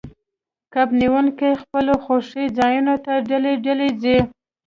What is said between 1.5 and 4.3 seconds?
خپلو خوښې ځایونو ته ډلې ډلې ځي